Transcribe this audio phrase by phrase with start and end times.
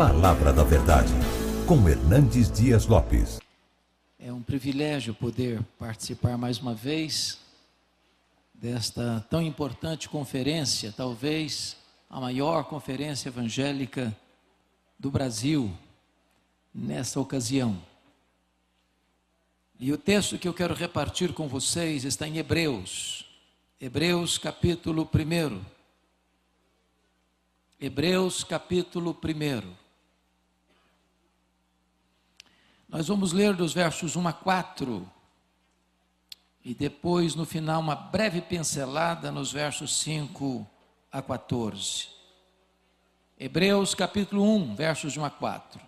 [0.00, 1.12] Palavra da Verdade,
[1.68, 3.38] com Hernandes Dias Lopes.
[4.18, 7.38] É um privilégio poder participar mais uma vez
[8.54, 11.76] desta tão importante conferência, talvez
[12.08, 14.16] a maior conferência evangélica
[14.98, 15.70] do Brasil
[16.74, 17.78] nessa ocasião.
[19.78, 23.26] E o texto que eu quero repartir com vocês está em Hebreus,
[23.78, 25.62] Hebreus capítulo 1.
[27.78, 29.89] Hebreus capítulo 1.
[32.90, 35.08] Nós vamos ler dos versos 1 a 4
[36.64, 40.68] e depois, no final, uma breve pincelada nos versos 5
[41.12, 42.08] a 14.
[43.38, 45.80] Hebreus capítulo 1, versos de 1 a 4.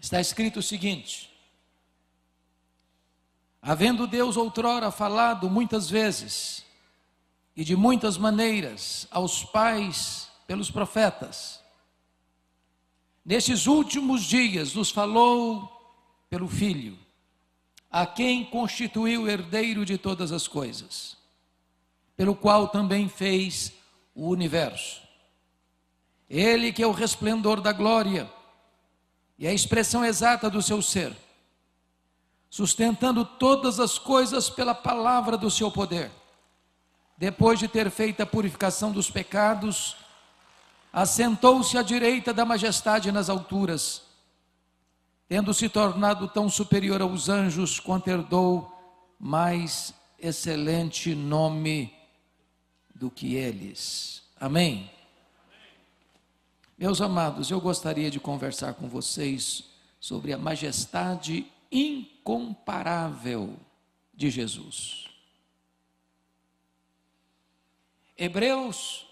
[0.00, 1.30] Está escrito o seguinte:
[3.62, 6.66] Havendo Deus outrora falado muitas vezes
[7.54, 11.57] e de muitas maneiras aos pais pelos profetas,
[13.28, 15.70] Nesses últimos dias nos falou
[16.30, 16.98] pelo Filho,
[17.90, 21.14] a quem constituiu herdeiro de todas as coisas,
[22.16, 23.74] pelo qual também fez
[24.14, 25.02] o universo.
[26.26, 28.32] Ele que é o resplendor da glória
[29.38, 31.14] e a expressão exata do seu ser,
[32.48, 36.10] sustentando todas as coisas pela palavra do seu poder.
[37.18, 40.07] Depois de ter feito a purificação dos pecados,
[40.92, 44.02] assentou-se à direita da majestade nas alturas,
[45.28, 48.72] tendo se tornado tão superior aos anjos quanto herdou
[49.18, 51.94] mais excelente nome
[52.94, 54.22] do que eles.
[54.40, 54.90] Amém?
[56.76, 59.64] Meus amados, eu gostaria de conversar com vocês
[59.98, 63.56] sobre a majestade incomparável
[64.14, 65.08] de Jesus.
[68.16, 69.07] Hebreus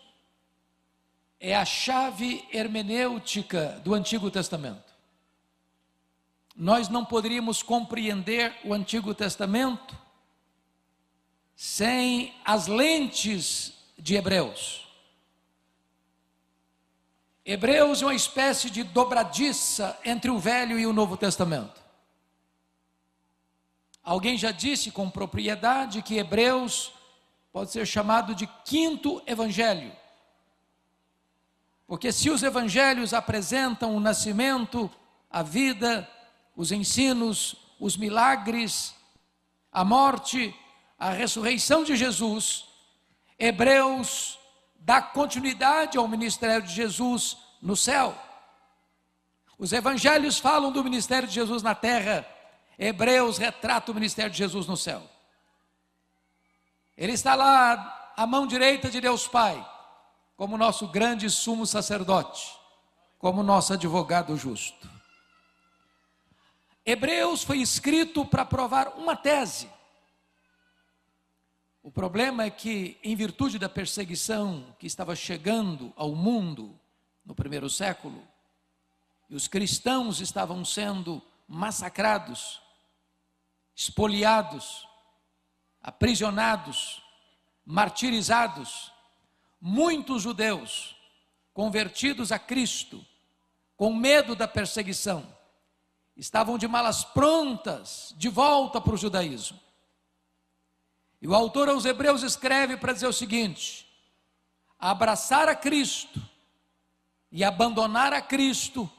[1.40, 4.94] é a chave hermenêutica do Antigo Testamento.
[6.54, 9.96] Nós não poderíamos compreender o Antigo Testamento
[11.54, 14.86] sem as lentes de Hebreus.
[17.44, 21.80] Hebreus é uma espécie de dobradiça entre o Velho e o Novo Testamento.
[24.02, 26.92] Alguém já disse com propriedade que Hebreus
[27.52, 29.92] pode ser chamado de quinto evangelho.
[31.86, 34.90] Porque se os evangelhos apresentam o nascimento,
[35.30, 36.08] a vida,
[36.56, 38.94] os ensinos, os milagres,
[39.70, 40.54] a morte,
[40.98, 42.64] a ressurreição de Jesus,
[43.38, 44.38] Hebreus
[44.80, 48.16] dá continuidade ao ministério de Jesus no céu.
[49.58, 52.26] Os evangelhos falam do ministério de Jesus na terra,
[52.78, 55.02] Hebreus retrata o ministério de Jesus no céu.
[56.96, 59.75] Ele está lá à mão direita de Deus Pai
[60.36, 62.54] como nosso grande sumo sacerdote,
[63.18, 64.88] como nosso advogado justo.
[66.84, 69.68] Hebreus foi escrito para provar uma tese.
[71.82, 76.78] O problema é que, em virtude da perseguição que estava chegando ao mundo
[77.24, 78.22] no primeiro século,
[79.28, 82.60] e os cristãos estavam sendo massacrados,
[83.74, 84.86] espoliados,
[85.82, 87.02] aprisionados,
[87.64, 88.92] martirizados,
[89.60, 90.96] muitos judeus
[91.52, 93.04] convertidos a Cristo,
[93.76, 95.26] com medo da perseguição,
[96.16, 99.58] estavam de malas prontas de volta para o judaísmo.
[101.20, 103.86] E o autor aos Hebreus escreve para dizer o seguinte:
[104.78, 106.20] abraçar a Cristo
[107.32, 108.90] e abandonar a Cristo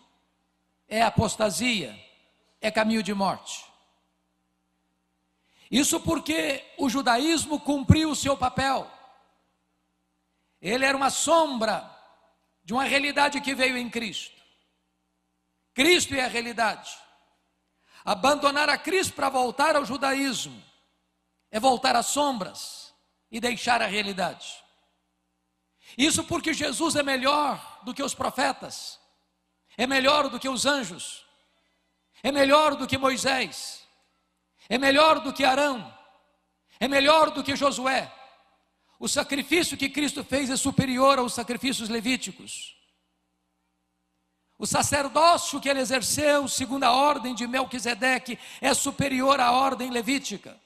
[0.88, 1.98] é apostasia,
[2.62, 3.66] é caminho de morte.
[5.70, 8.90] Isso porque o judaísmo cumpriu o seu papel.
[10.62, 11.90] Ele era uma sombra
[12.64, 14.42] de uma realidade que veio em Cristo.
[15.74, 16.98] Cristo é a realidade.
[18.04, 20.64] Abandonar a Cristo para voltar ao judaísmo
[21.52, 22.94] é voltar às sombras
[23.32, 24.64] e deixar a realidade.
[25.98, 29.00] Isso porque Jesus é melhor do que os profetas,
[29.78, 31.26] é melhor do que os anjos,
[32.24, 33.88] é melhor do que Moisés,
[34.68, 35.94] é melhor do que Arão,
[36.80, 38.12] é melhor do que Josué,
[39.00, 42.76] o sacrifício que Cristo fez é superior aos sacrifícios levíticos.
[44.58, 50.60] O sacerdócio que ele exerceu, segundo a ordem de Melquisedeque, é superior à ordem levítica.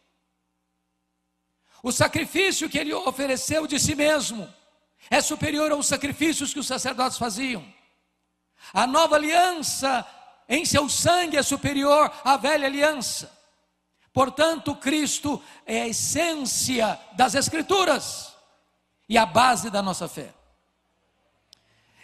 [1.83, 4.47] O sacrifício que ele ofereceu de si mesmo
[5.09, 7.65] é superior aos sacrifícios que os sacerdotes faziam.
[8.71, 10.07] A nova aliança
[10.47, 13.40] em seu sangue é superior à velha aliança.
[14.13, 18.33] Portanto, Cristo é a essência das Escrituras
[19.07, 20.33] e a base da nossa fé.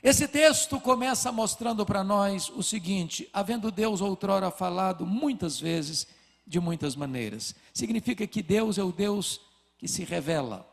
[0.02, 6.08] Esse texto começa mostrando para nós o seguinte: havendo Deus outrora falado muitas vezes,
[6.46, 9.42] de muitas maneiras, significa que Deus é o Deus
[9.78, 10.66] que se revela.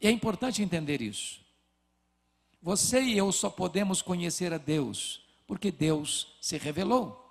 [0.00, 1.40] E é importante entender isso.
[2.62, 7.25] Você e eu só podemos conhecer a Deus porque Deus se revelou.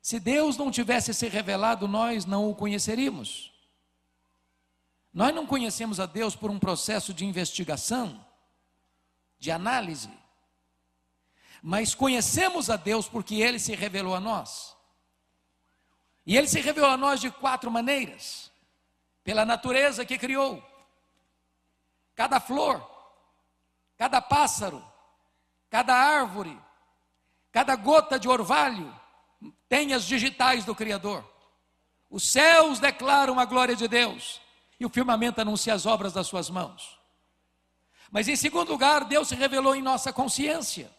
[0.00, 3.52] Se Deus não tivesse se revelado, nós não o conheceríamos.
[5.12, 8.24] Nós não conhecemos a Deus por um processo de investigação,
[9.38, 10.10] de análise,
[11.62, 14.76] mas conhecemos a Deus porque Ele se revelou a nós.
[16.24, 18.52] E Ele se revelou a nós de quatro maneiras:
[19.24, 20.62] pela natureza que criou,
[22.14, 22.88] cada flor,
[23.96, 24.84] cada pássaro,
[25.68, 26.56] cada árvore,
[27.50, 28.97] cada gota de orvalho
[29.68, 31.24] tem as digitais do Criador.
[32.10, 34.40] Os céus declaram a glória de Deus
[34.80, 36.98] e o firmamento anuncia as obras das suas mãos.
[38.10, 40.90] Mas em segundo lugar, Deus se revelou em nossa consciência.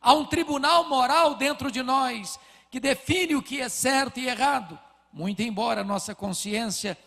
[0.00, 2.38] Há um tribunal moral dentro de nós
[2.70, 4.78] que define o que é certo e errado.
[5.12, 6.98] Muito embora nossa consciência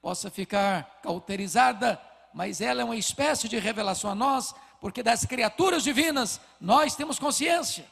[0.00, 2.00] possa ficar cauterizada,
[2.34, 7.18] mas ela é uma espécie de revelação a nós, porque das criaturas divinas nós temos
[7.18, 7.86] consciência.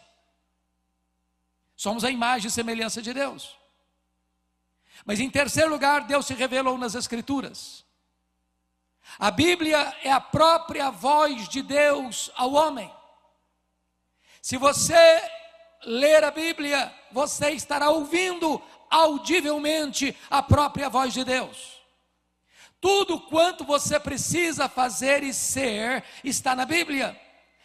[1.81, 3.57] Somos a imagem e semelhança de Deus.
[5.03, 7.87] Mas em terceiro lugar, Deus se revelou nas Escrituras.
[9.19, 12.95] A Bíblia é a própria voz de Deus ao homem.
[14.43, 14.95] Se você
[15.87, 18.61] ler a Bíblia, você estará ouvindo
[18.91, 21.81] audivelmente a própria voz de Deus.
[22.79, 27.19] Tudo quanto você precisa fazer e ser está na Bíblia.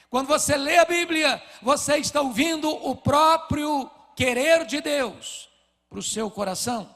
[0.10, 5.50] Quando você lê a Bíblia, você está ouvindo o próprio querer de Deus
[5.90, 6.90] para o seu coração.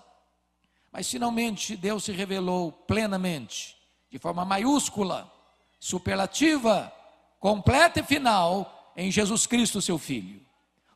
[0.92, 3.78] Mas finalmente Deus se revelou plenamente,
[4.10, 5.32] de forma maiúscula,
[5.80, 6.92] superlativa,
[7.40, 10.42] completa e final, em Jesus Cristo, seu Filho.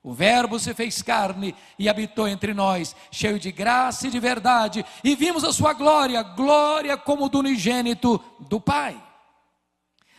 [0.02, 4.86] O Verbo se fez carne e habitou entre nós, cheio de graça e de verdade,
[5.02, 9.02] e vimos a sua glória, glória como do unigênito do Pai.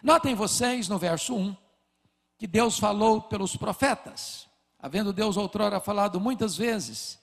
[0.02, 1.54] Notem vocês no verso 1
[2.38, 4.43] que Deus falou pelos profetas
[4.84, 7.18] havendo Deus outrora falado muitas vezes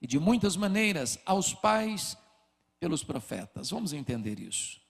[0.00, 2.16] e de muitas maneiras aos pais
[2.80, 3.68] pelos profetas.
[3.68, 4.80] Vamos entender isso.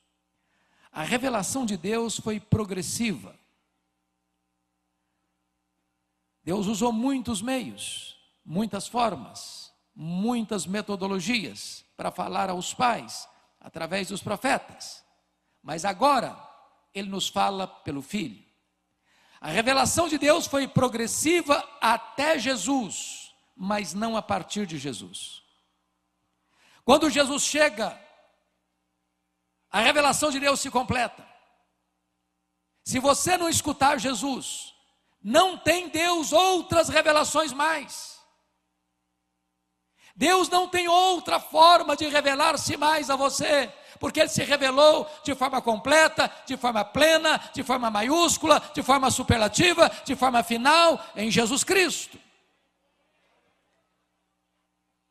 [0.92, 3.34] A revelação de Deus foi progressiva.
[6.44, 13.28] Deus usou muitos meios, muitas formas, muitas metodologias para falar aos pais
[13.58, 15.02] através dos profetas.
[15.60, 16.38] Mas agora
[16.94, 18.51] ele nos fala pelo filho.
[19.42, 25.42] A revelação de Deus foi progressiva até Jesus, mas não a partir de Jesus.
[26.84, 28.00] Quando Jesus chega,
[29.68, 31.28] a revelação de Deus se completa.
[32.84, 34.72] Se você não escutar Jesus,
[35.20, 38.21] não tem Deus outras revelações mais.
[40.14, 43.72] Deus não tem outra forma de revelar-se mais a você
[44.02, 49.12] porque ele se revelou de forma completa, de forma plena, de forma maiúscula, de forma
[49.12, 52.18] superlativa, de forma final em Jesus Cristo.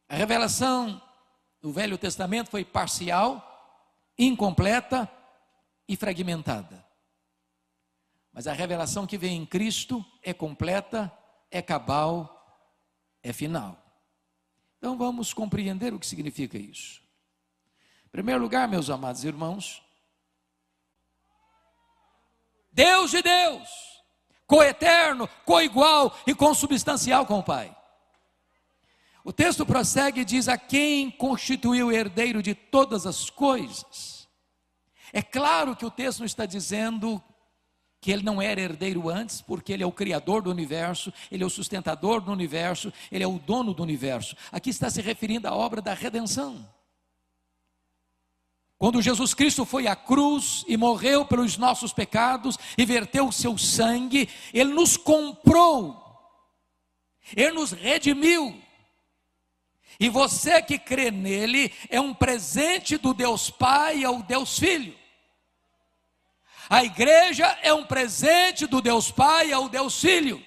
[0.09, 1.01] A revelação
[1.61, 3.41] do Velho Testamento foi parcial,
[4.19, 5.09] incompleta
[5.87, 6.85] e fragmentada.
[8.33, 11.09] Mas a revelação que vem em Cristo é completa,
[11.49, 12.69] é cabal,
[13.23, 13.80] é final.
[15.01, 17.01] Vamos compreender o que significa isso.
[18.05, 19.81] Em primeiro lugar, meus amados irmãos,
[22.71, 23.67] Deus de Deus,
[24.45, 27.75] coeterno, coigual e consubstancial com o Pai.
[29.23, 34.29] O texto prossegue e diz: A quem constituiu o herdeiro de todas as coisas.
[35.11, 37.19] É claro que o texto não está dizendo
[38.01, 41.45] que ele não era herdeiro antes, porque ele é o criador do universo, ele é
[41.45, 44.35] o sustentador do universo, ele é o dono do universo.
[44.51, 46.67] Aqui está se referindo à obra da redenção.
[48.79, 53.55] Quando Jesus Cristo foi à cruz e morreu pelos nossos pecados e verteu o seu
[53.55, 55.95] sangue, Ele nos comprou,
[57.35, 58.59] Ele nos redimiu.
[59.99, 65.00] E você que crê nele é um presente do Deus Pai ao Deus Filho.
[66.71, 70.41] A igreja é um presente do Deus Pai ao Deus Filho.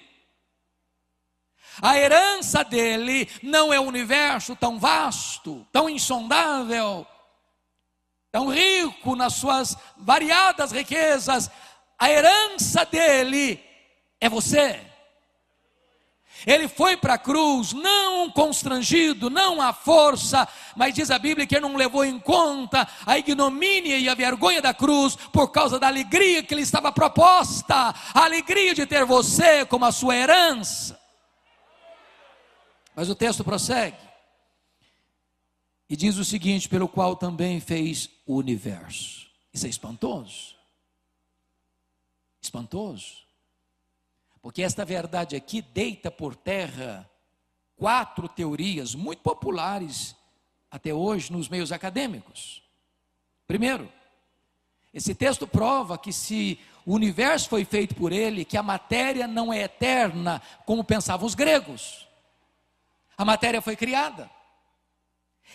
[1.79, 7.05] A herança dele não é um universo tão vasto, tão insondável,
[8.31, 11.51] tão rico nas suas variadas riquezas,
[11.95, 13.63] a herança dele
[14.19, 14.81] é você.
[16.45, 21.55] Ele foi para a cruz, não constrangido, não à força, mas diz a Bíblia que
[21.55, 25.87] ele não levou em conta a ignomínia e a vergonha da cruz por causa da
[25.87, 27.75] alegria que lhe estava proposta
[28.13, 30.99] a alegria de ter você como a sua herança.
[32.95, 33.97] Mas o texto prossegue
[35.89, 39.27] e diz o seguinte: pelo qual também fez o universo.
[39.53, 40.55] Isso é espantoso.
[42.41, 43.24] Espantoso.
[44.45, 47.09] Porque esta verdade aqui deita por terra
[47.75, 50.15] quatro teorias muito populares
[50.69, 52.61] até hoje nos meios acadêmicos.
[53.47, 53.91] Primeiro,
[54.93, 59.51] esse texto prova que se o universo foi feito por ele, que a matéria não
[59.51, 62.07] é eterna, como pensavam os gregos.
[63.17, 64.29] A matéria foi criada.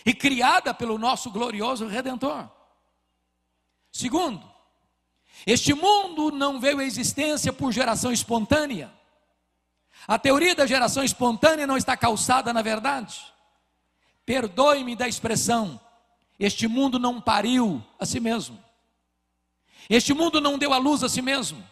[0.05, 2.49] E criada pelo nosso glorioso redentor.
[3.89, 4.50] Segundo,
[5.45, 8.91] este mundo não veio à existência por geração espontânea.
[10.07, 13.21] A teoria da geração espontânea não está calçada na verdade.
[14.25, 15.79] Perdoe-me da expressão,
[16.39, 18.57] este mundo não pariu a si mesmo.
[19.89, 21.63] Este mundo não deu à luz a si mesmo.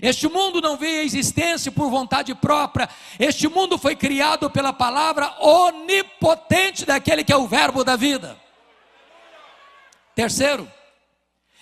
[0.00, 2.88] Este mundo não veio à existência por vontade própria.
[3.18, 8.40] Este mundo foi criado pela palavra onipotente daquele que é o Verbo da vida.
[10.14, 10.70] Terceiro,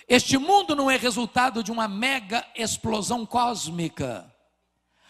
[0.08, 4.34] este mundo não é resultado de uma mega explosão cósmica.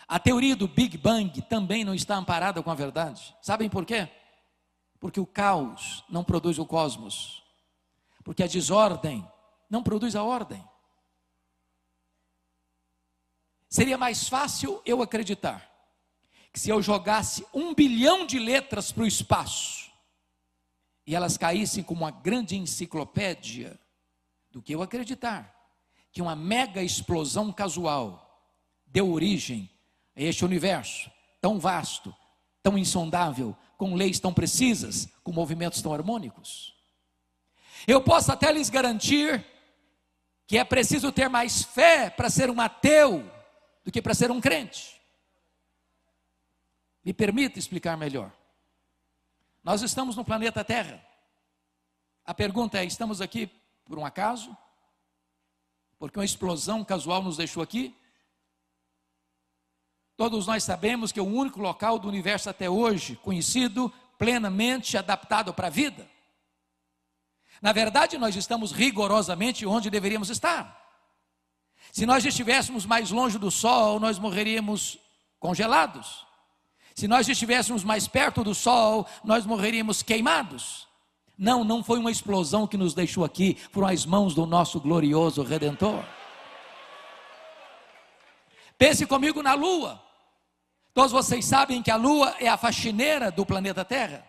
[0.09, 3.37] A teoria do Big Bang também não está amparada com a verdade.
[3.40, 4.09] Sabem por quê?
[4.99, 7.45] Porque o caos não produz o cosmos.
[8.25, 9.25] Porque a desordem
[9.71, 10.64] não produz a ordem.
[13.69, 15.71] Seria mais fácil eu acreditar
[16.52, 19.93] que se eu jogasse um bilhão de letras para o espaço
[21.07, 23.78] e elas caíssem como uma grande enciclopédia,
[24.50, 25.55] do que eu acreditar
[26.11, 28.43] que uma mega explosão casual
[28.87, 29.71] deu origem
[30.17, 32.14] a este universo tão vasto,
[32.62, 36.75] tão insondável, com leis tão precisas, com movimentos tão harmônicos.
[37.87, 39.45] Eu posso até lhes garantir
[40.47, 43.31] que é preciso ter mais fé para ser um ateu
[43.85, 45.00] do que para ser um crente.
[47.05, 48.33] Me permita explicar melhor.
[49.62, 51.05] Nós estamos no planeta Terra.
[52.25, 53.49] A pergunta é: estamos aqui
[53.88, 54.57] por um acaso?
[55.99, 57.97] Porque uma explosão casual nos deixou aqui?
[60.16, 65.54] Todos nós sabemos que é o único local do universo até hoje conhecido, plenamente adaptado
[65.54, 66.09] para a vida.
[67.62, 70.76] Na verdade, nós estamos rigorosamente onde deveríamos estar.
[71.92, 74.99] Se nós estivéssemos mais longe do Sol, nós morreríamos
[75.38, 76.26] congelados.
[76.95, 80.88] Se nós estivéssemos mais perto do Sol, nós morreríamos queimados.
[81.38, 85.42] Não, não foi uma explosão que nos deixou aqui, foram as mãos do nosso glorioso
[85.45, 86.02] Redentor.
[88.76, 90.02] Pense comigo na Lua.
[90.92, 94.26] Todos vocês sabem que a Lua é a faxineira do planeta Terra.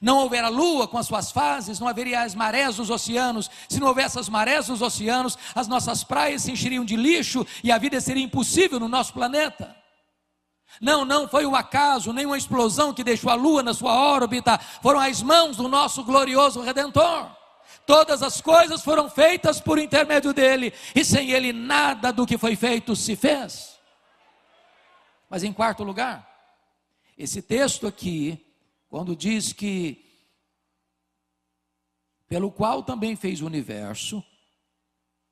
[0.00, 3.48] Não houver a lua com as suas fases, não haveria as marés dos oceanos.
[3.68, 7.70] Se não houvesse as marés dos oceanos, as nossas praias se encheriam de lixo e
[7.70, 9.76] a vida seria impossível no nosso planeta.
[10.80, 14.58] Não, não foi um acaso, nem uma explosão que deixou a lua na sua órbita,
[14.82, 17.30] foram as mãos do nosso glorioso redentor.
[17.86, 22.56] Todas as coisas foram feitas por intermédio dele, e sem ele nada do que foi
[22.56, 23.78] feito se fez.
[25.30, 26.28] Mas em quarto lugar,
[27.16, 28.44] esse texto aqui,
[28.88, 30.04] quando diz que
[32.28, 34.22] pelo qual também fez o universo,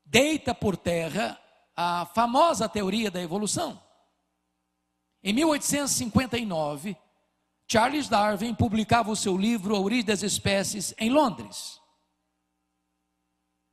[0.05, 1.39] deita por terra
[1.77, 3.83] a famosa teoria da evolução.
[5.26, 6.95] Em 1859,
[7.66, 11.81] Charles Darwin publicava o seu livro A Origem das Espécies em Londres.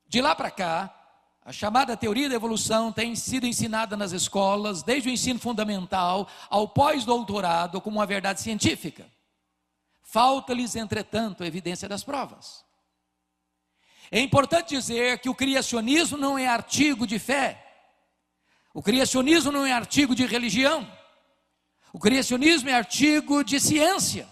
[0.08, 0.98] De lá para cá,
[1.44, 6.70] a chamada teoria da evolução tem sido ensinada nas escolas, desde o ensino fundamental ao
[6.70, 9.12] pós-doutorado, como uma verdade científica.
[10.04, 12.64] Falta-lhes, entretanto, a evidência das provas.
[14.10, 17.62] É importante dizer que o criacionismo não é artigo de fé,
[18.74, 21.01] o criacionismo não é artigo de religião.
[21.94, 24.28] O criacionismo é artigo de ciência.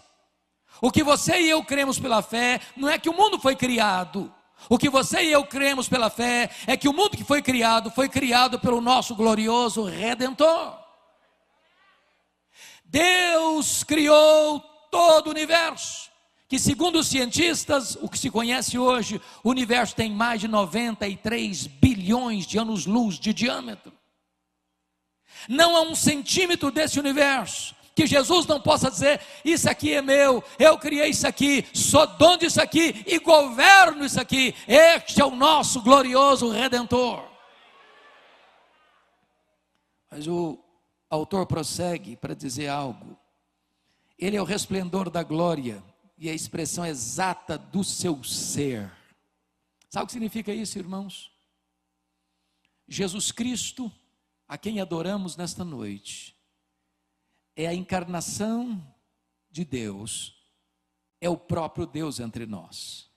[0.81, 4.33] O que você e eu cremos pela fé não é que o mundo foi criado.
[4.69, 7.91] O que você e eu cremos pela fé é que o mundo que foi criado
[7.91, 10.77] foi criado pelo nosso glorioso redentor.
[12.85, 16.09] Deus criou todo o universo,
[16.47, 21.67] que segundo os cientistas, o que se conhece hoje, o universo tem mais de 93
[21.67, 23.98] bilhões de anos-luz de diâmetro.
[25.48, 30.43] Não há um centímetro desse universo que Jesus não possa dizer: Isso aqui é meu,
[30.58, 34.55] eu criei isso aqui, sou dono disso aqui e governo isso aqui.
[34.67, 37.27] Este é o nosso glorioso redentor.
[40.10, 40.58] Mas o
[41.10, 43.17] autor prossegue para dizer algo.
[44.17, 45.84] Ele é o resplendor da glória
[46.17, 48.91] e a expressão exata do seu ser.
[49.89, 51.31] Sabe o que significa isso, irmãos?
[52.88, 53.91] Jesus Cristo,
[54.49, 56.35] a quem adoramos nesta noite,
[57.55, 58.83] é a encarnação
[59.51, 60.35] de Deus,
[61.21, 63.11] é o próprio Deus entre nós.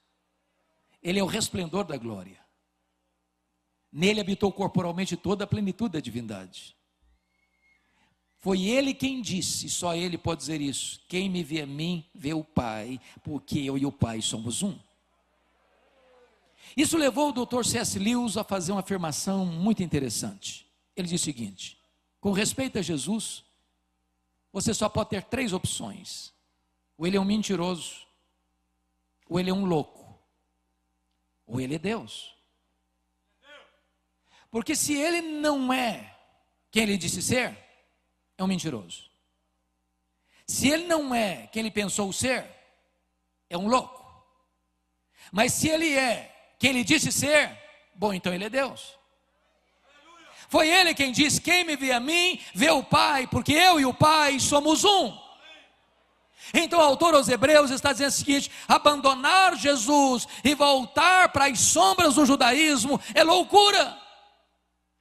[1.03, 2.39] Ele é o resplendor da glória.
[3.91, 6.77] Nele habitou corporalmente toda a plenitude da divindade.
[8.39, 12.35] Foi ele quem disse, só ele pode dizer isso: quem me vê a mim, vê
[12.35, 14.79] o Pai, porque eu e o Pai somos um.
[16.77, 17.65] Isso levou o Dr.
[17.65, 17.99] C.S.
[17.99, 20.62] Lewis a fazer uma afirmação muito interessante.
[20.97, 21.79] Ele diz o seguinte:
[22.21, 23.45] com respeito a Jesus,
[24.53, 26.33] você só pode ter três opções:
[26.97, 28.07] ou ele é um mentiroso,
[29.29, 30.19] ou ele é um louco,
[31.47, 32.35] ou ele é Deus.
[34.51, 36.15] Porque se ele não é
[36.71, 37.57] quem ele disse ser,
[38.37, 39.11] é um mentiroso.
[40.47, 42.47] Se ele não é quem ele pensou ser,
[43.49, 44.03] é um louco.
[45.33, 47.59] Mas se ele é quem ele disse ser,
[47.95, 48.99] bom, então ele é Deus.
[50.53, 53.87] Foi ele quem disse: Quem me vê a mim, vê o Pai, porque eu e
[53.87, 55.19] o Pai somos um.
[56.53, 61.59] Então o autor aos Hebreus está dizendo o seguinte: abandonar Jesus e voltar para as
[61.59, 63.97] sombras do judaísmo é loucura,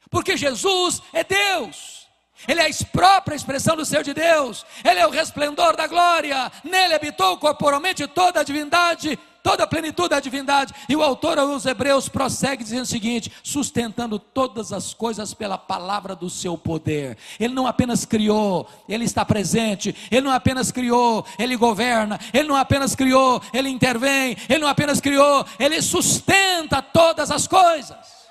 [0.10, 2.08] porque Jesus é Deus.
[2.48, 6.50] Ele é a própria expressão do ser de Deus, Ele é o resplendor da glória,
[6.64, 10.74] nele habitou corporalmente toda a divindade, toda a plenitude da divindade.
[10.88, 16.16] E o autor aos Hebreus prossegue dizendo o seguinte: sustentando todas as coisas pela palavra
[16.16, 17.18] do seu poder.
[17.40, 19.96] Ele não apenas criou, ele está presente.
[20.10, 22.20] Ele não apenas criou, ele governa.
[22.34, 24.38] Ele não apenas criou, ele intervém.
[24.50, 28.22] Ele não apenas criou, ele sustenta todas as coisas.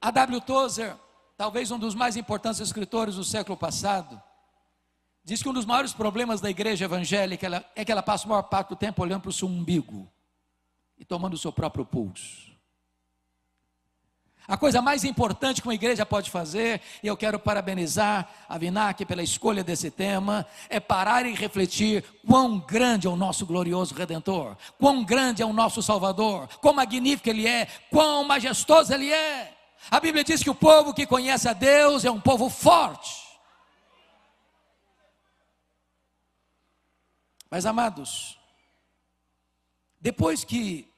[0.00, 0.40] A W.
[0.40, 0.94] Tozer,
[1.36, 4.20] talvez um dos mais importantes escritores do século passado,
[5.28, 8.42] diz que um dos maiores problemas da igreja evangélica é que ela passa a maior
[8.44, 10.10] parte do tempo olhando para o seu umbigo
[10.98, 12.48] e tomando o seu próprio pulso.
[14.46, 19.04] A coisa mais importante que uma igreja pode fazer, e eu quero parabenizar a Vinac
[19.04, 24.56] pela escolha desse tema, é parar e refletir quão grande é o nosso glorioso Redentor,
[24.78, 29.54] quão grande é o nosso Salvador, quão magnífico Ele é, quão majestoso Ele é.
[29.90, 33.27] A Bíblia diz que o povo que conhece a Deus é um povo forte.
[37.50, 38.38] Mas amados,
[40.00, 40.92] depois que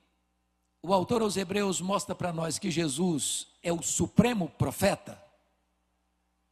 [0.83, 5.23] o autor aos Hebreus mostra para nós que Jesus é o supremo profeta,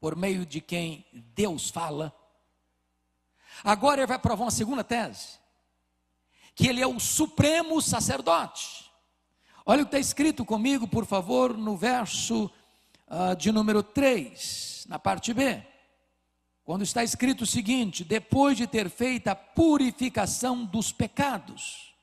[0.01, 2.15] por meio de quem Deus fala,
[3.65, 5.39] agora ele vai provar uma segunda tese,
[6.55, 8.91] que ele é o supremo sacerdote.
[9.67, 12.51] Olha o que está escrito comigo, por favor, no verso
[13.09, 15.63] uh, de número 3, na parte B.
[16.69, 21.95] Quando está escrito o seguinte: depois de ter feito a purificação dos pecados.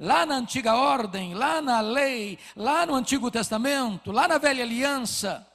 [0.00, 5.46] Lá na antiga ordem, lá na lei, lá no Antigo Testamento, lá na velha aliança,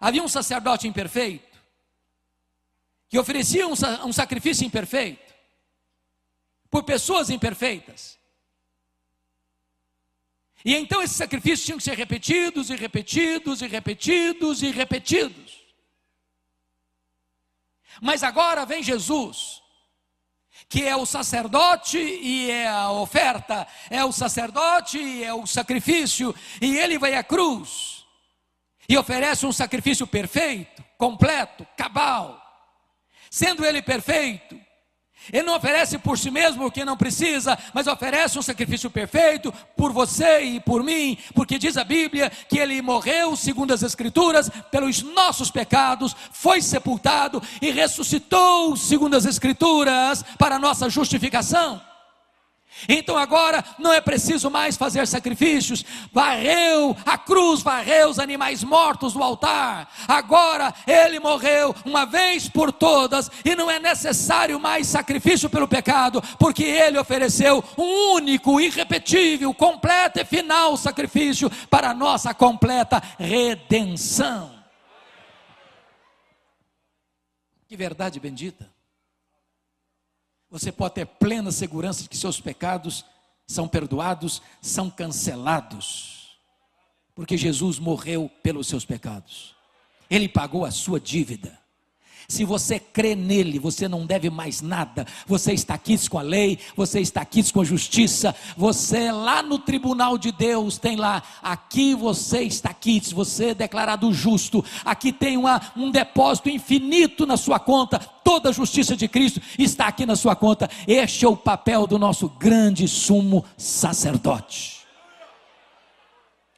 [0.00, 1.58] havia um sacerdote imperfeito,
[3.06, 3.74] que oferecia um,
[4.06, 5.34] um sacrifício imperfeito,
[6.70, 8.18] por pessoas imperfeitas.
[10.64, 15.57] E então esses sacrifícios tinham que ser repetidos e repetidos e repetidos e repetidos.
[18.00, 19.62] Mas agora vem Jesus,
[20.68, 26.34] que é o sacerdote e é a oferta, é o sacerdote e é o sacrifício,
[26.60, 28.04] e ele vai à cruz
[28.88, 32.42] e oferece um sacrifício perfeito, completo, cabal.
[33.30, 34.58] Sendo ele perfeito,
[35.32, 39.52] ele não oferece por si mesmo o que não precisa, mas oferece um sacrifício perfeito
[39.76, 44.50] por você e por mim, porque diz a Bíblia que ele morreu, segundo as Escrituras,
[44.70, 51.87] pelos nossos pecados, foi sepultado e ressuscitou, segundo as Escrituras, para nossa justificação.
[52.88, 59.14] Então agora não é preciso mais fazer sacrifícios, varreu a cruz, varreu os animais mortos
[59.14, 59.90] do altar.
[60.06, 66.22] Agora ele morreu uma vez por todas e não é necessário mais sacrifício pelo pecado,
[66.38, 74.58] porque ele ofereceu um único, irrepetível, completo e final sacrifício para a nossa completa redenção.
[77.68, 78.77] Que verdade bendita.
[80.50, 83.04] Você pode ter plena segurança de que seus pecados
[83.46, 86.38] são perdoados, são cancelados,
[87.14, 89.54] porque Jesus morreu pelos seus pecados,
[90.10, 91.58] Ele pagou a sua dívida.
[92.30, 95.06] Se você crê nele, você não deve mais nada.
[95.26, 98.36] Você está quites com a lei, você está quites com a justiça.
[98.54, 104.12] Você lá no tribunal de Deus tem lá, aqui você está quites, você é declarado
[104.12, 104.62] justo.
[104.84, 107.98] Aqui tem uma, um depósito infinito na sua conta.
[107.98, 110.68] Toda a justiça de Cristo está aqui na sua conta.
[110.86, 114.86] Este é o papel do nosso grande sumo sacerdote.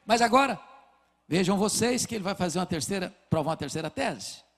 [0.05, 0.59] Mas agora,
[1.29, 4.50] vejam vocês que ele vai fazer uma terceira, provar uma terceira tese.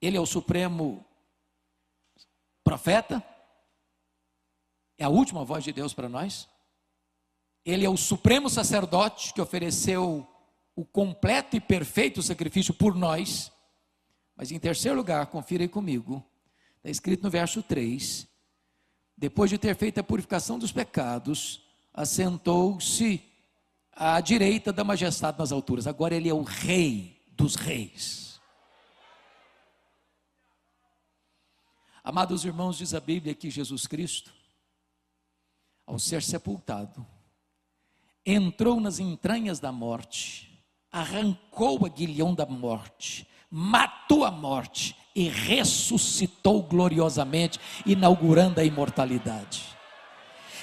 [0.00, 1.04] Ele é o supremo
[2.62, 3.22] profeta,
[4.96, 6.48] é a última voz de Deus para nós.
[7.64, 10.26] Ele é o supremo sacerdote que ofereceu
[10.74, 13.52] o completo e perfeito sacrifício por nós.
[14.36, 16.24] Mas em terceiro lugar, confira aí comigo,
[16.76, 18.28] está escrito no verso 3:
[19.16, 21.60] depois de ter feito a purificação dos pecados,
[21.92, 23.20] assentou-se
[23.92, 25.88] à direita da majestade nas alturas.
[25.88, 28.27] Agora ele é o rei dos reis.
[32.02, 34.32] Amados irmãos, diz a Bíblia que Jesus Cristo,
[35.86, 37.06] ao ser sepultado,
[38.24, 46.62] entrou nas entranhas da morte, arrancou o aguilhão da morte, matou a morte e ressuscitou
[46.62, 49.64] gloriosamente, inaugurando a imortalidade.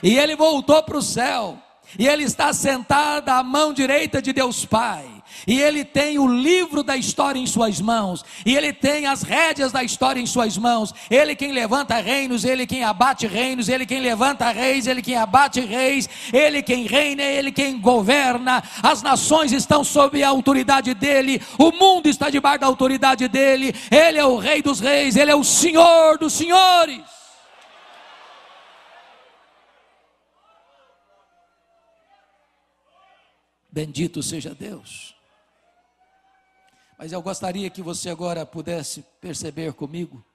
[0.01, 1.61] E ele voltou para o céu,
[1.97, 5.14] e ele está sentado à mão direita de Deus Pai
[5.47, 9.71] e ele tem o livro da história em suas mãos, e ele tem as rédeas
[9.71, 10.93] da história em suas mãos.
[11.09, 15.59] Ele quem levanta reinos, ele quem abate reinos, ele quem levanta reis, ele quem abate
[15.59, 18.63] reis, ele quem reina, ele quem governa.
[18.81, 23.73] As nações estão sob a autoridade dele, o mundo está debaixo da autoridade dele.
[23.91, 27.15] Ele é o rei dos reis, ele é o senhor dos senhores.
[33.71, 35.14] Bendito seja Deus.
[36.97, 40.25] Mas eu gostaria que você agora pudesse perceber comigo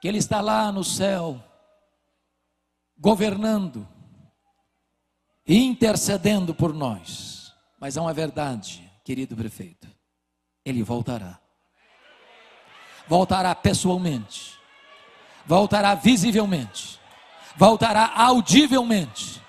[0.00, 1.42] que Ele está lá no céu,
[2.98, 3.86] governando
[5.46, 7.52] e intercedendo por nós.
[7.78, 9.86] Mas há uma verdade, querido prefeito:
[10.64, 11.38] Ele voltará.
[13.06, 14.58] Voltará pessoalmente,
[15.44, 16.98] voltará visivelmente,
[17.56, 19.42] voltará audivelmente,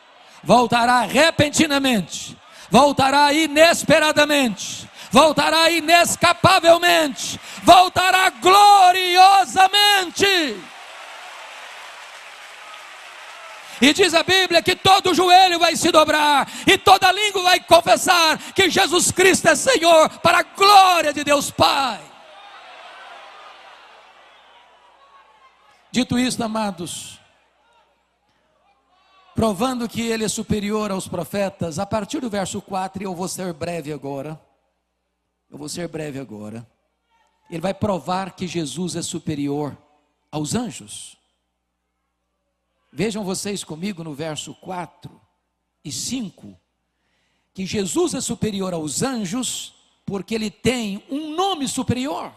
[0.43, 2.36] voltará repentinamente,
[2.69, 10.26] voltará inesperadamente voltará inescapavelmente, voltará gloriosamente.
[13.82, 18.38] E diz a Bíblia que todo joelho vai se dobrar e toda língua vai confessar
[18.54, 22.00] que Jesus Cristo é Senhor para a glória de Deus Pai.
[25.91, 27.19] Dito isto, amados,
[29.36, 33.52] provando que ele é superior aos profetas, a partir do verso 4, eu vou ser
[33.52, 34.39] breve agora.
[35.52, 36.66] Eu vou ser breve agora.
[37.50, 39.78] Ele vai provar que Jesus é superior
[40.32, 41.18] aos anjos.
[42.92, 45.12] Vejam vocês comigo no verso 4
[45.84, 46.58] e 5,
[47.54, 52.34] que Jesus é superior aos anjos, porque ele tem um nome superior.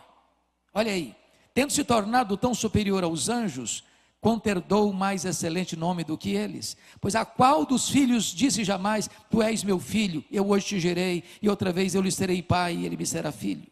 [0.72, 1.14] Olha aí,
[1.54, 3.84] tendo se tornado tão superior aos anjos,
[4.24, 6.78] quanto herdou mais excelente nome do que eles.
[6.98, 11.22] Pois a qual dos filhos disse jamais: Tu és meu filho, eu hoje te gerei,
[11.42, 13.70] e outra vez eu lhe serei pai, e ele me será filho.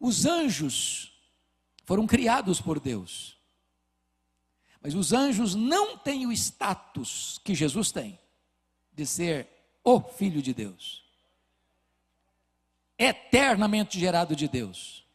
[0.00, 1.16] Os anjos
[1.84, 3.38] foram criados por Deus,
[4.82, 8.18] mas os anjos não têm o status que Jesus tem,
[8.92, 9.48] de ser
[9.84, 11.04] o Filho de Deus,
[12.98, 15.06] eternamente gerado de Deus,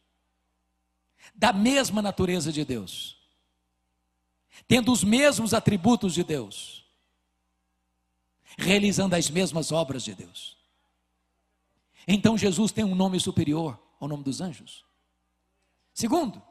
[1.34, 3.17] da mesma natureza de Deus
[4.66, 6.84] tendo os mesmos atributos de Deus,
[8.56, 10.56] realizando as mesmas obras de Deus.
[12.06, 14.84] Então Jesus tem um nome superior ao nome dos anjos.
[15.92, 16.42] Segundo,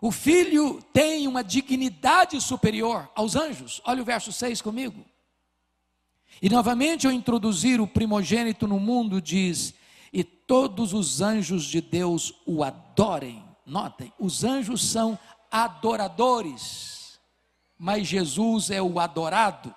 [0.00, 3.80] o filho tem uma dignidade superior aos anjos.
[3.84, 5.04] Olha o verso 6 comigo.
[6.40, 9.74] E novamente, ao introduzir o primogênito no mundo, diz:
[10.12, 13.44] E todos os anjos de Deus o adorem.
[13.66, 15.18] Notem, os anjos são
[15.50, 17.20] adoradores,
[17.78, 19.74] mas Jesus é o adorado.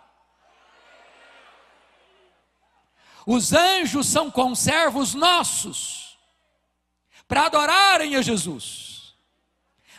[3.26, 6.18] Os anjos são conservos nossos
[7.28, 9.16] para adorarem a Jesus.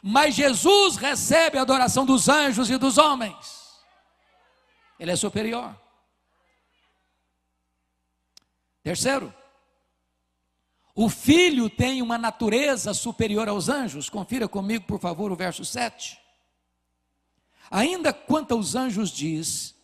[0.02, 3.82] Mas Jesus recebe a adoração dos anjos e dos homens.
[4.98, 5.74] Ele é superior.
[8.82, 9.34] Terceiro,
[10.94, 14.08] o filho tem uma natureza superior aos anjos.
[14.08, 16.18] Confira comigo, por favor, o verso 7.
[17.70, 19.74] Ainda quanto aos anjos diz: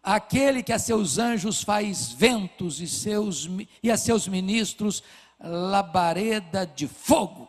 [0.00, 3.48] aquele que a seus anjos faz ventos e, seus,
[3.82, 5.02] e a seus ministros
[5.40, 7.48] labareda de fogo.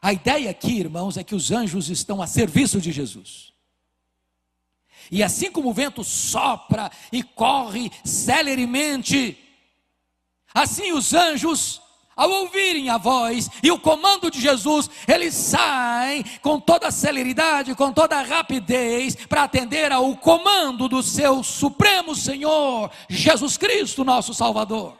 [0.00, 3.52] A ideia aqui, irmãos, é que os anjos estão a serviço de Jesus.
[5.10, 9.38] E assim como o vento sopra e corre celeremente,
[10.54, 11.82] assim os anjos
[12.14, 17.92] ao ouvirem a voz e o comando de Jesus, eles saem com toda celeridade, com
[17.92, 24.98] toda rapidez, para atender ao comando do seu Supremo Senhor, Jesus Cristo, nosso Salvador.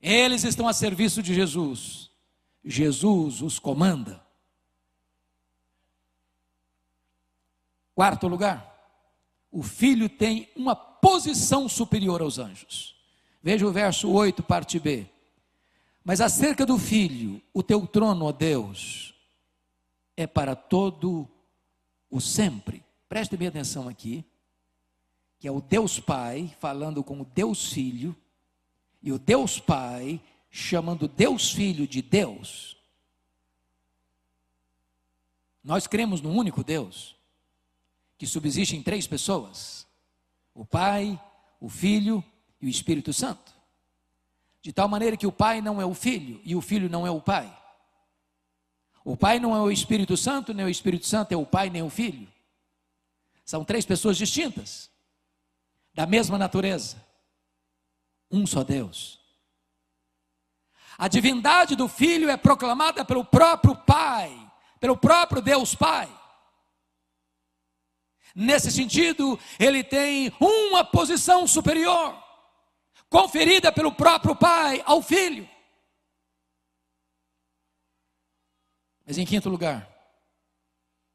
[0.00, 2.10] Eles estão a serviço de Jesus,
[2.64, 4.20] Jesus os comanda.
[7.94, 8.74] Quarto lugar,
[9.50, 12.94] o filho tem uma posição superior aos anjos.
[13.42, 15.04] Veja o verso 8, parte B.
[16.04, 19.12] Mas acerca do filho, o teu trono, ó Deus,
[20.16, 21.28] é para todo
[22.08, 22.84] o sempre.
[23.08, 24.24] Preste bem atenção aqui,
[25.40, 28.16] que é o Deus Pai falando com o Deus Filho,
[29.02, 32.76] e o Deus Pai chamando Deus Filho de Deus.
[35.64, 37.16] Nós cremos num único Deus,
[38.16, 39.84] que subsiste em três pessoas:
[40.54, 41.20] o Pai,
[41.60, 42.22] o Filho
[42.60, 43.52] e o Espírito Santo.
[44.60, 47.10] De tal maneira que o Pai não é o Filho e o Filho não é
[47.10, 47.58] o Pai.
[49.04, 51.82] O Pai não é o Espírito Santo, nem o Espírito Santo é o Pai, nem
[51.82, 52.28] o Filho.
[53.44, 54.90] São três pessoas distintas,
[55.92, 57.04] da mesma natureza.
[58.30, 59.20] Um só Deus.
[60.96, 66.08] A divindade do Filho é proclamada pelo próprio Pai, pelo próprio Deus Pai.
[68.34, 72.16] Nesse sentido, ele tem uma posição superior
[73.08, 75.48] conferida pelo próprio pai ao filho.
[79.06, 79.88] Mas em quinto lugar,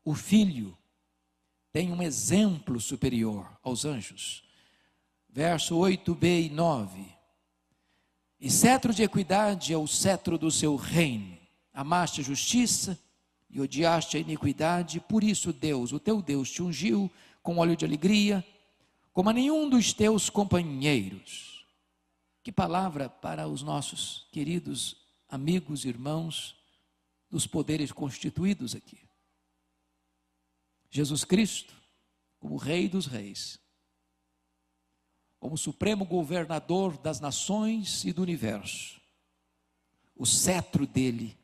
[0.05, 0.77] o filho
[1.73, 4.43] tem um exemplo superior aos anjos.
[5.27, 7.17] Verso 8b e 9.
[8.39, 11.37] E cetro de equidade é o cetro do seu reino.
[11.73, 12.99] Amaste a justiça
[13.49, 17.85] e odiaste a iniquidade, por isso Deus, o teu Deus, te ungiu com óleo de
[17.85, 18.45] alegria,
[19.13, 21.65] como a nenhum dos teus companheiros.
[22.43, 24.97] Que palavra para os nossos queridos
[25.29, 26.55] amigos, irmãos
[27.29, 28.99] dos poderes constituídos aqui.
[30.89, 31.73] Jesus Cristo,
[32.39, 33.59] como Rei dos Reis,
[35.39, 38.99] como Supremo Governador das nações e do universo,
[40.15, 41.37] o cetro dele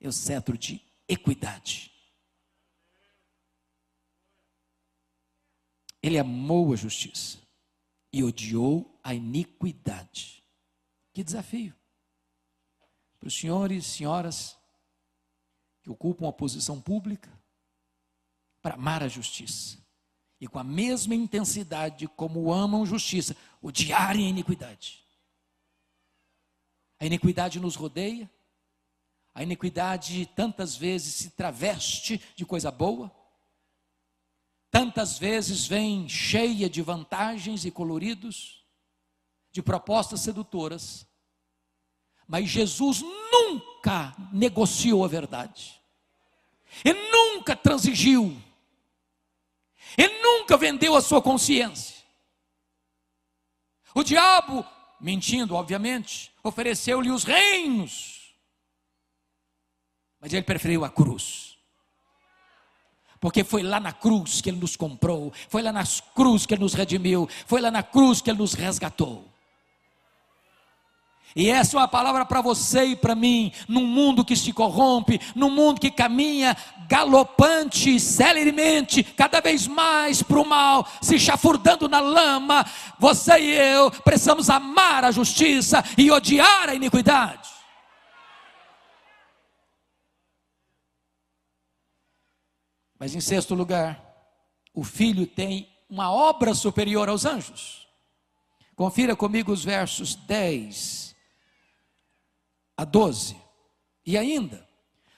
[0.00, 1.90] é o cetro de equidade.
[6.02, 7.38] Ele amou a justiça
[8.12, 10.44] e odiou a iniquidade.
[11.12, 11.74] Que desafio.
[13.18, 14.56] Para os senhores e senhoras
[15.82, 17.30] que ocupam a posição pública,
[18.62, 19.78] para amar a justiça.
[20.40, 25.04] E com a mesma intensidade como amam justiça, odiarem a iniquidade.
[27.00, 28.30] A iniquidade nos rodeia,
[29.38, 33.08] a iniquidade tantas vezes se traveste de coisa boa,
[34.68, 38.66] tantas vezes vem cheia de vantagens e coloridos,
[39.52, 41.06] de propostas sedutoras,
[42.26, 45.80] mas Jesus nunca negociou a verdade.
[46.84, 48.42] Ele nunca transigiu.
[49.96, 51.94] Ele nunca vendeu a sua consciência.
[53.94, 54.66] O diabo,
[55.00, 58.17] mentindo, obviamente, ofereceu-lhe os reinos.
[60.20, 61.56] Mas ele preferiu a cruz.
[63.20, 66.62] Porque foi lá na cruz que ele nos comprou, foi lá na cruz que ele
[66.62, 69.28] nos redimiu, foi lá na cruz que ele nos resgatou.
[71.36, 75.20] E essa é uma palavra para você e para mim, num mundo que se corrompe,
[75.34, 76.56] num mundo que caminha
[76.88, 82.64] galopante, celeremente, cada vez mais para o mal, se chafurdando na lama.
[82.98, 87.57] Você e eu precisamos amar a justiça e odiar a iniquidade.
[92.98, 94.04] Mas em sexto lugar,
[94.74, 97.86] o filho tem uma obra superior aos anjos.
[98.74, 101.16] Confira comigo os versos 10
[102.76, 103.36] a 12.
[104.06, 104.66] E ainda,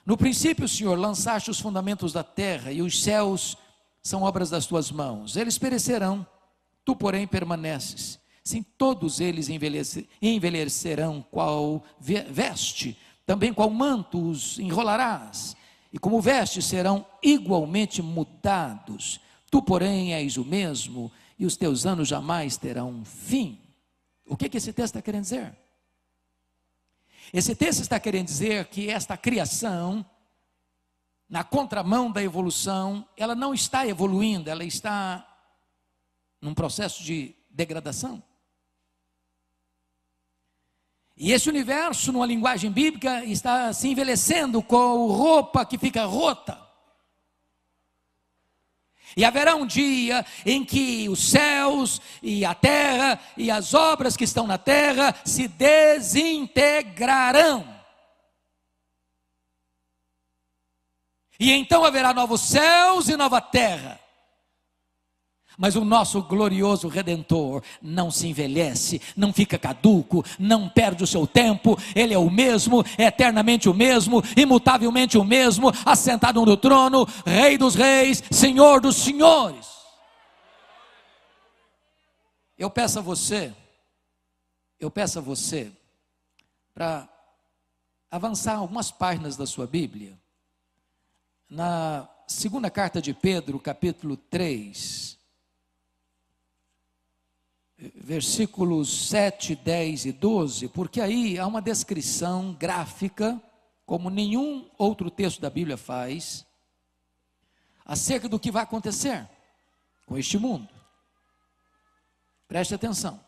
[0.04, 3.56] no princípio, Senhor, lançaste os fundamentos da terra e os céus
[4.02, 5.36] são obras das tuas mãos.
[5.36, 6.26] Eles perecerão,
[6.84, 8.18] tu, porém, permaneces.
[8.42, 9.48] Sim, todos eles
[10.20, 15.54] envelhecerão qual veste, também qual manto os enrolarás,
[15.92, 19.20] e como veste serão igualmente mudados.
[19.50, 23.58] Tu, porém, és o mesmo, e os teus anos jamais terão fim.
[24.26, 25.56] O que, que esse texto está querendo dizer?
[27.32, 30.04] Esse texto está querendo dizer que esta criação,
[31.28, 35.26] na contramão da evolução, ela não está evoluindo, ela está
[36.40, 38.22] num processo de degradação.
[41.22, 46.58] E esse universo, numa linguagem bíblica, está se envelhecendo com roupa que fica rota.
[49.14, 54.24] E haverá um dia em que os céus e a terra e as obras que
[54.24, 57.68] estão na terra se desintegrarão.
[61.38, 64.00] E então haverá novos céus e nova terra.
[65.60, 71.26] Mas o nosso glorioso redentor não se envelhece, não fica caduco, não perde o seu
[71.26, 77.06] tempo, ele é o mesmo, é eternamente o mesmo, imutavelmente o mesmo, assentado no trono,
[77.26, 79.66] Rei dos reis, Senhor dos senhores.
[82.56, 83.52] Eu peço a você,
[84.80, 85.70] eu peço a você,
[86.72, 87.06] para
[88.10, 90.18] avançar algumas páginas da sua Bíblia,
[91.50, 95.19] na segunda carta de Pedro, capítulo 3
[97.94, 103.40] versículos 7, 10 e 12, porque aí há uma descrição gráfica,
[103.86, 106.46] como nenhum outro texto da Bíblia faz,
[107.84, 109.26] acerca do que vai acontecer
[110.06, 110.68] com este mundo.
[112.46, 113.18] Preste atenção.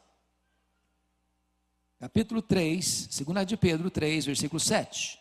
[1.98, 5.18] Capítulo 3, 2 de Pedro 3, versículo 7.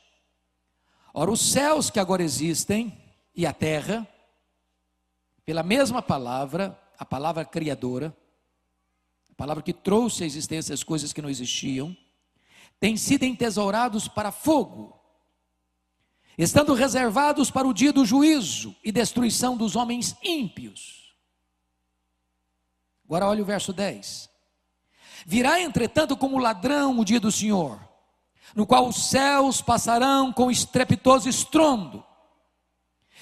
[1.14, 2.98] Ora, os céus que agora existem
[3.36, 4.08] e a terra,
[5.46, 8.16] pela mesma palavra, a palavra criadora,
[9.36, 11.96] palavra que trouxe à existência as coisas que não existiam,
[12.80, 15.00] têm sido entesourados para fogo,
[16.38, 21.16] estando reservados para o dia do juízo e destruição dos homens ímpios.
[23.06, 24.30] Agora olha o verso 10.
[25.26, 27.80] Virá, entretanto, como ladrão o dia do Senhor,
[28.56, 32.04] no qual os céus passarão com estrepitoso estrondo,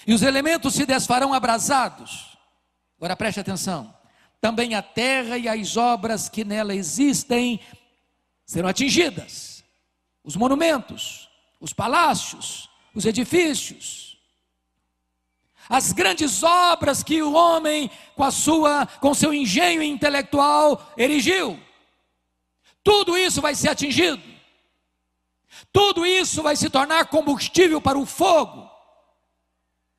[0.08, 2.38] e os elementos se desfarão abrasados.
[2.98, 3.99] Agora preste atenção
[4.42, 7.60] também a terra e as obras que nela existem
[8.46, 9.64] serão atingidas.
[10.24, 14.18] Os monumentos, os palácios, os edifícios,
[15.68, 21.60] as grandes obras que o homem com a sua com seu engenho intelectual erigiu.
[22.84, 24.24] Tudo isso vai ser atingido.
[25.72, 28.70] Tudo isso vai se tornar combustível para o fogo.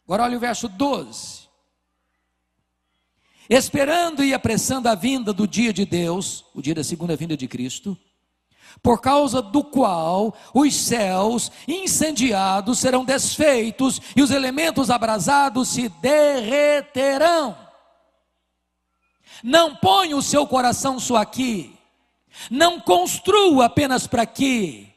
[0.05, 1.50] Agora olha o verso 12
[3.51, 7.49] esperando e apressando a vinda do dia de Deus, o dia da segunda vinda de
[7.49, 7.99] Cristo,
[8.81, 17.59] por causa do qual os céus incendiados serão desfeitos e os elementos abrasados se derreterão.
[19.43, 21.77] Não ponha o seu coração só aqui,
[22.49, 24.90] não construa apenas para aqui,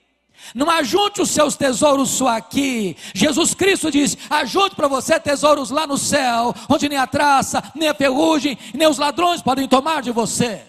[0.53, 2.95] não ajunte os seus tesouros só aqui.
[3.13, 7.89] Jesus Cristo diz: ajunte para você tesouros lá no céu, onde nem a traça, nem
[7.89, 10.63] a ferrugem, nem os ladrões podem tomar de você.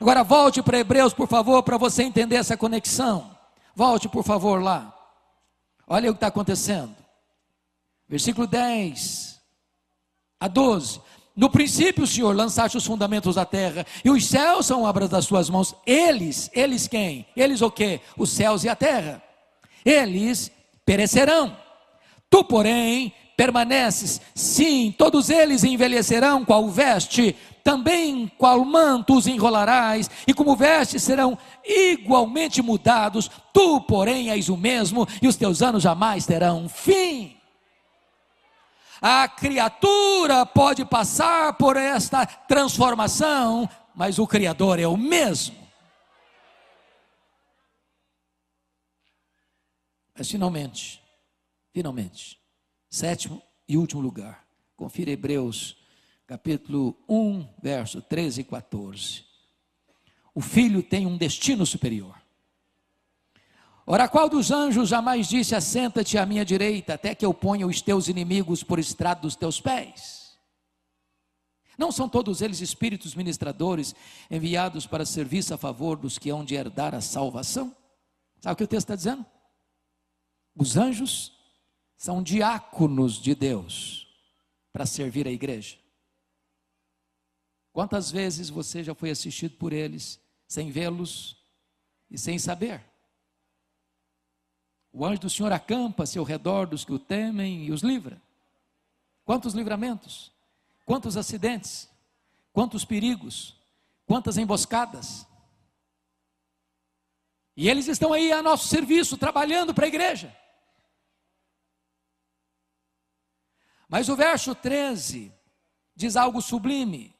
[0.00, 3.30] Agora volte para Hebreus, por favor, para você entender essa conexão.
[3.74, 4.92] Volte, por favor, lá.
[5.86, 6.94] Olha o que está acontecendo.
[8.08, 9.40] Versículo 10
[10.40, 11.00] a 12.
[11.34, 15.48] No princípio, Senhor, lançaste os fundamentos da terra, e os céus são obras das suas
[15.48, 15.74] mãos.
[15.86, 17.26] Eles, eles quem?
[17.34, 18.00] Eles o quê?
[18.18, 19.22] Os céus e a terra.
[19.84, 20.52] Eles
[20.84, 21.56] perecerão.
[22.28, 24.20] Tu, porém, permaneces.
[24.34, 31.38] Sim, todos eles envelhecerão qual veste, também qual manto os enrolarás, e como veste serão
[31.64, 33.30] igualmente mudados.
[33.54, 37.41] Tu, porém, és o mesmo, e os teus anos jamais terão fim.
[39.04, 45.56] A criatura pode passar por esta transformação, mas o Criador é o mesmo.
[50.16, 51.02] Mas finalmente,
[51.72, 52.38] finalmente,
[52.88, 55.76] sétimo e último lugar, confira Hebreus
[56.24, 59.24] capítulo 1, verso 13 e 14.
[60.32, 62.21] O filho tem um destino superior.
[63.92, 67.82] Ora, qual dos anjos jamais disse: Assenta-te à minha direita, até que eu ponha os
[67.82, 70.34] teus inimigos por estrado dos teus pés?
[71.76, 73.94] Não são todos eles espíritos ministradores
[74.30, 77.76] enviados para serviço a favor dos que hão de herdar a salvação?
[78.40, 79.26] Sabe o que o texto está dizendo?
[80.56, 81.30] Os anjos
[81.94, 84.08] são diáconos de Deus
[84.72, 85.76] para servir a igreja.
[87.74, 91.36] Quantas vezes você já foi assistido por eles sem vê-los
[92.10, 92.91] e sem saber?
[94.92, 98.20] O anjo do Senhor acampa-se ao redor dos que o temem e os livra.
[99.24, 100.30] Quantos livramentos,
[100.84, 101.88] quantos acidentes,
[102.52, 103.56] quantos perigos,
[104.06, 105.26] quantas emboscadas.
[107.56, 110.36] E eles estão aí a nosso serviço, trabalhando para a igreja.
[113.88, 115.32] Mas o verso 13
[115.94, 117.14] diz algo sublime.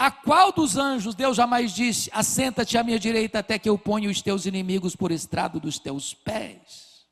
[0.00, 4.08] A qual dos anjos Deus jamais disse: Assenta-te à minha direita até que eu ponha
[4.08, 7.04] os teus inimigos por estrado dos teus pés?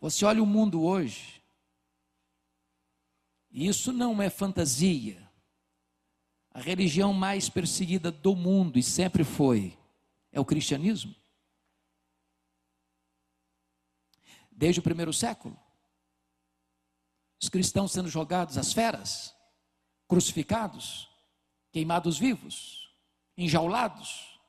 [0.00, 1.42] Você olha o mundo hoje,
[3.50, 5.28] e isso não é fantasia.
[6.50, 9.78] A religião mais perseguida do mundo, e sempre foi,
[10.32, 11.14] é o cristianismo.
[14.50, 15.60] Desde o primeiro século.
[17.40, 19.34] Os cristãos sendo jogados às feras,
[20.08, 21.09] crucificados,
[21.72, 22.90] queimados vivos,
[23.36, 24.40] enjaulados.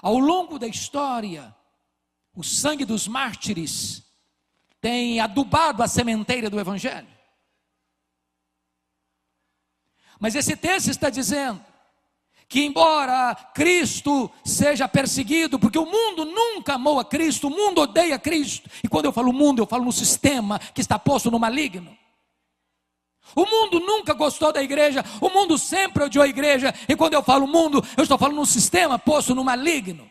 [0.00, 1.54] Ao longo da história,
[2.34, 4.04] o sangue dos mártires
[4.80, 7.08] tem adubado a sementeira do Evangelho.
[10.20, 11.64] Mas esse texto está dizendo
[12.48, 18.18] que, embora Cristo seja perseguido, porque o mundo nunca amou a Cristo, o mundo odeia
[18.18, 21.97] Cristo, e quando eu falo mundo, eu falo no sistema que está posto no maligno.
[23.34, 27.22] O mundo nunca gostou da igreja, o mundo sempre odiou a igreja, e quando eu
[27.22, 30.08] falo mundo, eu estou falando num sistema posto no maligno.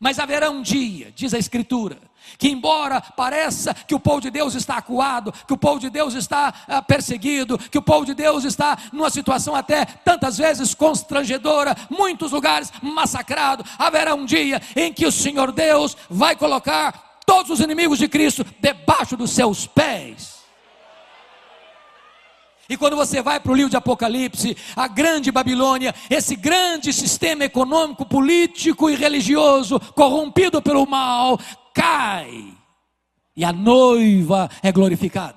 [0.00, 1.98] Mas haverá um dia, diz a Escritura,
[2.38, 6.14] que embora pareça que o povo de Deus está acuado, que o povo de Deus
[6.14, 11.74] está ah, perseguido, que o povo de Deus está numa situação até tantas vezes constrangedora,
[11.88, 17.60] muitos lugares massacrado, haverá um dia em que o Senhor Deus vai colocar todos os
[17.60, 20.36] inimigos de Cristo debaixo dos seus pés.
[22.68, 27.44] E quando você vai para o livro de Apocalipse, a grande Babilônia, esse grande sistema
[27.44, 31.38] econômico, político e religioso, corrompido pelo mal,
[31.74, 32.52] cai.
[33.36, 35.35] E a noiva é glorificada.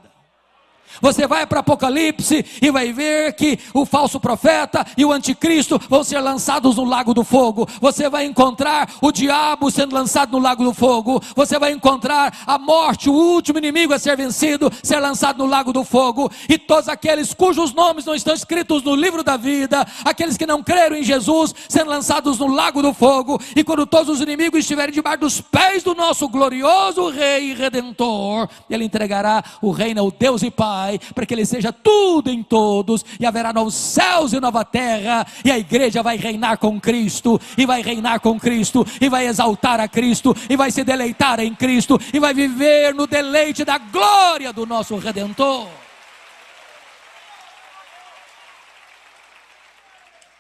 [1.01, 6.03] Você vai para Apocalipse e vai ver que o falso profeta e o anticristo vão
[6.03, 7.67] ser lançados no lago do fogo.
[7.79, 11.21] Você vai encontrar o diabo sendo lançado no lago do fogo.
[11.35, 15.71] Você vai encontrar a morte, o último inimigo a ser vencido, ser lançado no lago
[15.71, 16.29] do fogo.
[16.49, 20.61] E todos aqueles cujos nomes não estão escritos no livro da vida, aqueles que não
[20.61, 23.39] creram em Jesus, sendo lançados no lago do fogo.
[23.55, 28.49] E quando todos os inimigos estiverem debaixo dos pés do nosso glorioso Rei e Redentor,
[28.69, 32.41] Ele entregará o reino ao Deus e Pai Pai, para que Ele seja tudo em
[32.41, 37.39] todos, e haverá novos céus e nova terra, e a igreja vai reinar com Cristo,
[37.57, 41.53] e vai reinar com Cristo, e vai exaltar a Cristo, e vai se deleitar em
[41.53, 45.67] Cristo, e vai viver no deleite da glória do nosso Redentor.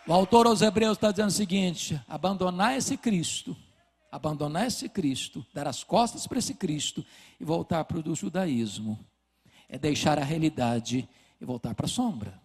[0.07, 3.55] O autor aos Hebreus está dizendo o seguinte: abandonar esse Cristo,
[4.11, 7.05] abandonar esse Cristo, dar as costas para esse Cristo
[7.39, 8.97] e voltar para o judaísmo
[9.69, 11.07] é deixar a realidade
[11.39, 12.41] e voltar para a sombra.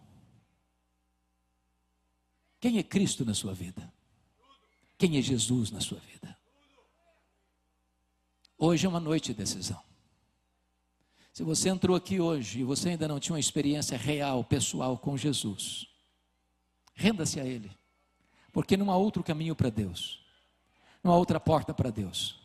[2.59, 3.91] Quem é Cristo na sua vida?
[4.97, 6.37] Quem é Jesus na sua vida?
[8.57, 9.81] Hoje é uma noite de decisão.
[11.33, 15.17] Se você entrou aqui hoje e você ainda não tinha uma experiência real, pessoal com
[15.17, 15.85] Jesus,
[16.93, 17.69] renda-se a Ele,
[18.53, 20.25] porque não há outro caminho para Deus,
[21.03, 22.39] não há outra porta para Deus,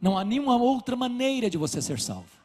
[0.00, 2.43] não há nenhuma outra maneira de você ser salvo.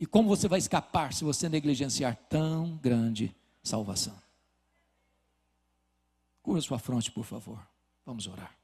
[0.00, 4.16] E como você vai escapar se você negligenciar tão grande salvação?
[6.42, 7.60] Cura sua fronte, por favor.
[8.06, 8.56] Vamos orar.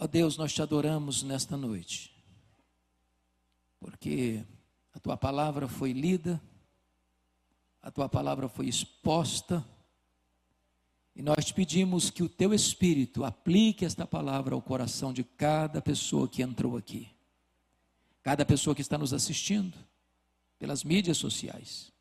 [0.00, 2.12] Ó oh Deus, nós te adoramos nesta noite,
[3.78, 4.44] porque
[4.94, 6.42] a tua palavra foi lida,
[7.82, 9.64] a tua palavra foi exposta,
[11.20, 15.82] e nós te pedimos que o teu Espírito aplique esta palavra ao coração de cada
[15.82, 17.10] pessoa que entrou aqui,
[18.22, 19.76] cada pessoa que está nos assistindo
[20.58, 21.92] pelas mídias sociais.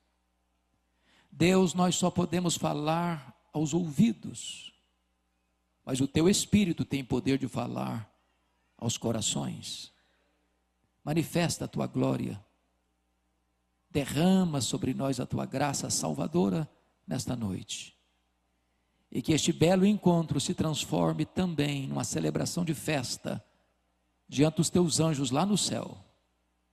[1.30, 4.74] Deus, nós só podemos falar aos ouvidos,
[5.84, 8.10] mas o teu Espírito tem poder de falar
[8.78, 9.92] aos corações.
[11.04, 12.42] Manifesta a tua glória,
[13.92, 16.70] derrama sobre nós a tua graça salvadora
[17.06, 17.99] nesta noite
[19.12, 23.44] e que este belo encontro se transforme também numa celebração de festa
[24.28, 25.98] diante dos teus anjos lá no céu,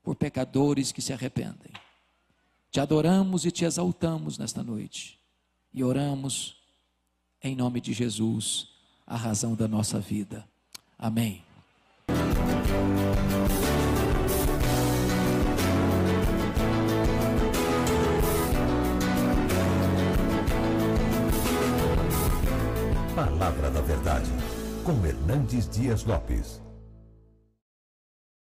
[0.03, 1.73] por pecadores que se arrependem.
[2.71, 5.19] Te adoramos e te exaltamos nesta noite
[5.73, 6.57] e oramos
[7.43, 8.69] em nome de Jesus,
[9.07, 10.47] a razão da nossa vida.
[10.99, 11.45] Amém.
[23.39, 24.31] Palavra da Verdade,
[24.83, 26.66] com Hernandes Dias Lopes.